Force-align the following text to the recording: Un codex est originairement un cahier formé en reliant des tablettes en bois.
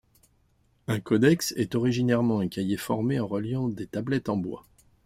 Un 0.87 0.99
codex 0.99 1.51
est 1.57 1.75
originairement 1.75 2.39
un 2.39 2.47
cahier 2.47 2.77
formé 2.77 3.19
en 3.19 3.27
reliant 3.27 3.67
des 3.67 3.85
tablettes 3.85 4.29
en 4.29 4.35
bois. 4.37 4.65